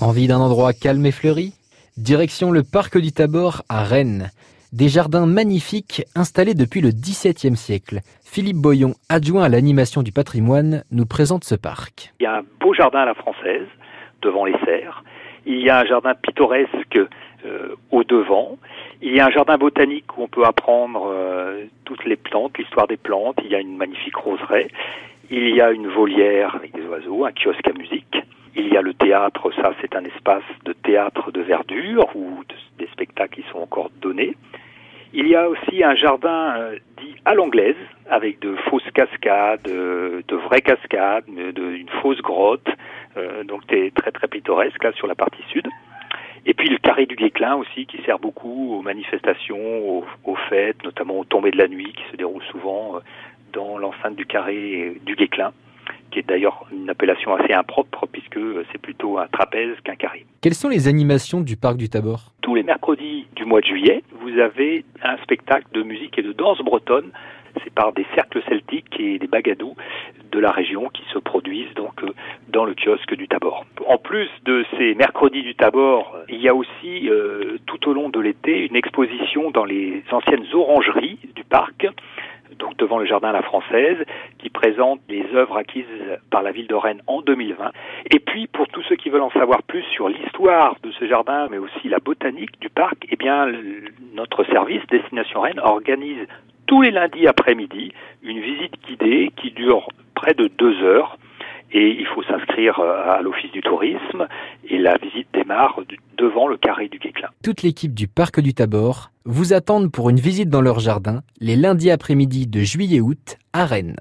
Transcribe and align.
Envie 0.00 0.28
d'un 0.28 0.38
endroit 0.38 0.72
calme 0.72 1.04
et 1.06 1.10
fleuri? 1.10 1.54
Direction 1.96 2.52
le 2.52 2.62
parc 2.62 2.98
du 2.98 3.10
Tabor 3.10 3.62
à 3.68 3.82
Rennes. 3.82 4.30
Des 4.72 4.88
jardins 4.88 5.26
magnifiques 5.26 6.04
installés 6.14 6.54
depuis 6.54 6.80
le 6.80 6.90
XVIIe 6.90 7.56
siècle. 7.56 7.98
Philippe 8.24 8.58
Boyon, 8.58 8.94
adjoint 9.08 9.42
à 9.42 9.48
l'animation 9.48 10.04
du 10.04 10.12
patrimoine, 10.12 10.84
nous 10.92 11.04
présente 11.04 11.42
ce 11.42 11.56
parc. 11.56 12.12
Il 12.20 12.22
y 12.22 12.26
a 12.26 12.36
un 12.36 12.42
beau 12.60 12.74
jardin 12.74 13.00
à 13.00 13.06
la 13.06 13.14
française, 13.14 13.66
devant 14.22 14.44
les 14.44 14.56
serres. 14.64 15.02
Il 15.46 15.58
y 15.58 15.68
a 15.68 15.80
un 15.80 15.84
jardin 15.84 16.14
pittoresque 16.14 17.00
euh, 17.44 17.74
au 17.90 18.04
devant. 18.04 18.56
Il 19.02 19.12
y 19.16 19.18
a 19.18 19.26
un 19.26 19.30
jardin 19.30 19.58
botanique 19.58 20.16
où 20.16 20.22
on 20.22 20.28
peut 20.28 20.44
apprendre 20.44 21.10
euh, 21.12 21.64
toutes 21.84 22.04
les 22.04 22.16
plantes, 22.16 22.56
l'histoire 22.56 22.86
des 22.86 22.98
plantes. 22.98 23.38
Il 23.42 23.50
y 23.50 23.56
a 23.56 23.60
une 23.60 23.76
magnifique 23.76 24.14
roseraie. 24.14 24.68
Il 25.28 25.56
y 25.56 25.60
a 25.60 25.72
une 25.72 25.88
volière 25.88 26.54
avec 26.54 26.72
des 26.72 26.86
oiseaux, 26.86 27.24
un 27.24 27.32
kiosque 27.32 27.66
à 27.66 27.72
musique. 27.72 27.97
Il 28.58 28.72
y 28.72 28.76
a 28.76 28.82
le 28.82 28.92
théâtre, 28.92 29.52
ça 29.52 29.72
c'est 29.80 29.94
un 29.94 30.04
espace 30.04 30.42
de 30.64 30.72
théâtre 30.72 31.30
de 31.30 31.40
verdure 31.40 32.08
où 32.16 32.42
des 32.76 32.88
spectacles 32.88 33.40
qui 33.40 33.48
sont 33.52 33.58
encore 33.60 33.88
donnés. 34.02 34.34
Il 35.12 35.28
y 35.28 35.36
a 35.36 35.48
aussi 35.48 35.84
un 35.84 35.94
jardin 35.94 36.56
euh, 36.58 36.76
dit 37.00 37.14
à 37.24 37.34
l'anglaise 37.34 37.76
avec 38.10 38.40
de 38.40 38.56
fausses 38.68 38.90
cascades, 38.92 39.68
euh, 39.68 40.22
de 40.26 40.36
vraies 40.36 40.60
cascades, 40.60 41.24
de, 41.28 41.72
une 41.72 41.88
fausse 42.02 42.20
grotte, 42.20 42.68
euh, 43.16 43.44
donc 43.44 43.62
c'est 43.70 43.92
très 43.94 44.10
très 44.10 44.26
pittoresque 44.26 44.82
là 44.82 44.92
sur 44.92 45.06
la 45.06 45.14
partie 45.14 45.42
sud. 45.52 45.68
Et 46.44 46.52
puis 46.52 46.68
le 46.68 46.78
carré 46.78 47.06
du 47.06 47.14
Guéclin 47.14 47.54
aussi 47.54 47.86
qui 47.86 48.02
sert 48.02 48.18
beaucoup 48.18 48.74
aux 48.74 48.82
manifestations, 48.82 49.88
aux, 49.88 50.04
aux 50.24 50.36
fêtes, 50.50 50.82
notamment 50.82 51.20
aux 51.20 51.24
tombées 51.24 51.52
de 51.52 51.58
la 51.58 51.68
nuit 51.68 51.92
qui 51.92 52.10
se 52.10 52.16
déroulent 52.16 52.42
souvent 52.50 52.98
dans 53.52 53.78
l'enceinte 53.78 54.16
du 54.16 54.26
carré 54.26 54.96
du 55.06 55.14
Guéclin 55.14 55.52
qui 56.18 56.24
est 56.24 56.28
d'ailleurs 56.28 56.66
une 56.72 56.90
appellation 56.90 57.34
assez 57.34 57.52
impropre 57.52 58.06
puisque 58.10 58.40
c'est 58.72 58.80
plutôt 58.80 59.18
un 59.18 59.26
trapèze 59.28 59.74
qu'un 59.84 59.94
carré. 59.94 60.24
Quelles 60.40 60.54
sont 60.54 60.68
les 60.68 60.88
animations 60.88 61.40
du 61.40 61.56
parc 61.56 61.76
du 61.76 61.88
Tabor? 61.88 62.32
Tous 62.42 62.54
les 62.54 62.62
mercredis 62.62 63.26
du 63.36 63.44
mois 63.44 63.60
de 63.60 63.66
juillet, 63.66 64.02
vous 64.20 64.38
avez 64.38 64.84
un 65.02 65.16
spectacle 65.18 65.66
de 65.72 65.82
musique 65.82 66.18
et 66.18 66.22
de 66.22 66.32
danse 66.32 66.58
bretonne. 66.60 67.10
C'est 67.64 67.72
par 67.72 67.92
des 67.92 68.06
cercles 68.14 68.42
celtiques 68.48 69.00
et 69.00 69.18
des 69.18 69.26
bagadous 69.26 69.74
de 70.30 70.38
la 70.38 70.50
région 70.50 70.90
qui 70.92 71.02
se 71.12 71.18
produisent 71.18 71.72
donc 71.74 72.02
euh, 72.04 72.12
dans 72.48 72.64
le 72.64 72.74
kiosque 72.74 73.14
du 73.14 73.26
Tabor. 73.26 73.64
En 73.86 73.96
plus 73.96 74.28
de 74.44 74.64
ces 74.76 74.94
mercredis 74.94 75.42
du 75.42 75.54
Tabor, 75.54 76.16
il 76.28 76.40
y 76.40 76.48
a 76.48 76.54
aussi 76.54 77.08
euh, 77.08 77.58
tout 77.66 77.88
au 77.88 77.94
long 77.94 78.10
de 78.10 78.20
l'été 78.20 78.66
une 78.66 78.76
exposition 78.76 79.50
dans 79.50 79.64
les 79.64 80.04
anciennes 80.12 80.44
orangeries 80.52 81.18
du 81.34 81.42
parc 81.44 81.86
donc 82.58 82.76
devant 82.76 82.98
le 82.98 83.06
jardin 83.06 83.28
à 83.28 83.32
la 83.32 83.42
française, 83.42 83.98
présente 84.58 85.00
les 85.08 85.24
œuvres 85.34 85.56
acquises 85.56 85.84
par 86.30 86.42
la 86.42 86.50
ville 86.50 86.66
de 86.66 86.74
Rennes 86.74 87.02
en 87.06 87.22
2020. 87.22 87.70
Et 88.10 88.18
puis, 88.18 88.48
pour 88.48 88.66
tous 88.66 88.82
ceux 88.88 88.96
qui 88.96 89.08
veulent 89.08 89.22
en 89.22 89.30
savoir 89.30 89.62
plus 89.62 89.84
sur 89.94 90.08
l'histoire 90.08 90.74
de 90.82 90.90
ce 90.90 91.06
jardin, 91.06 91.46
mais 91.48 91.58
aussi 91.58 91.88
la 91.88 91.98
botanique 91.98 92.60
du 92.60 92.68
parc, 92.68 93.06
eh 93.08 93.14
bien, 93.14 93.46
notre 94.14 94.44
service 94.44 94.82
Destination 94.90 95.42
Rennes 95.42 95.60
organise 95.62 96.26
tous 96.66 96.82
les 96.82 96.90
lundis 96.90 97.28
après-midi 97.28 97.92
une 98.24 98.40
visite 98.40 98.74
guidée 98.86 99.30
qui 99.36 99.52
dure 99.52 99.86
près 100.14 100.34
de 100.34 100.50
deux 100.58 100.82
heures 100.82 101.16
et 101.70 101.90
il 101.90 102.06
faut 102.06 102.22
s'inscrire 102.24 102.80
euh, 102.80 103.18
à 103.18 103.22
l'office 103.22 103.52
du 103.52 103.60
tourisme 103.60 104.26
et 104.68 104.78
la 104.78 104.96
visite 104.96 105.28
démarre 105.32 105.80
devant 106.16 106.48
le 106.48 106.56
carré 106.56 106.88
du 106.88 106.98
Guéclin. 106.98 107.28
Toute 107.44 107.62
l'équipe 107.62 107.94
du 107.94 108.08
parc 108.08 108.40
du 108.40 108.54
Tabor 108.54 109.10
vous 109.24 109.52
attendent 109.52 109.92
pour 109.92 110.10
une 110.10 110.18
visite 110.18 110.48
dans 110.48 110.62
leur 110.62 110.80
jardin 110.80 111.20
les 111.40 111.56
lundis 111.56 111.90
après-midi 111.90 112.46
de 112.46 112.60
juillet-août 112.60 113.36
à 113.52 113.66
Rennes. 113.66 113.96